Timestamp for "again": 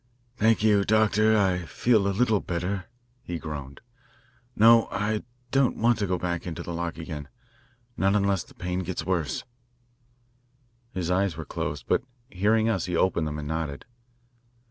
6.97-7.27